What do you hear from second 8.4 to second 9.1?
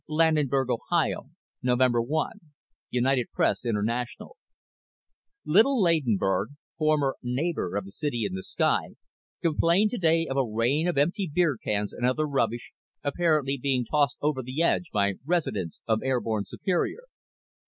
Sky,"